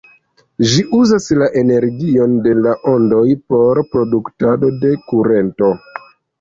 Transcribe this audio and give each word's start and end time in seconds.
Ĝi 0.69 0.79
uzas 0.99 1.27
la 1.41 1.49
energion 1.61 2.33
de 2.49 2.55
la 2.63 2.75
ondoj 2.95 3.23
por 3.55 3.85
produktado 3.95 4.73
de 4.83 4.95
kurento. 5.13 5.75